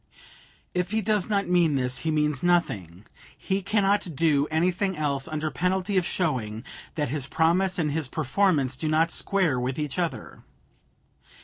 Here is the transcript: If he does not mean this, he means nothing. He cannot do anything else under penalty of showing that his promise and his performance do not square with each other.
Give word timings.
If 0.73 0.89
he 0.89 1.01
does 1.03 1.29
not 1.29 1.47
mean 1.47 1.75
this, 1.75 1.99
he 1.99 2.09
means 2.09 2.41
nothing. 2.41 3.05
He 3.37 3.61
cannot 3.61 4.15
do 4.15 4.47
anything 4.49 4.97
else 4.97 5.27
under 5.27 5.51
penalty 5.51 5.95
of 5.95 6.07
showing 6.07 6.63
that 6.95 7.09
his 7.09 7.27
promise 7.27 7.77
and 7.77 7.91
his 7.91 8.07
performance 8.07 8.75
do 8.75 8.87
not 8.87 9.11
square 9.11 9.59
with 9.59 9.77
each 9.77 9.99
other. 9.99 10.41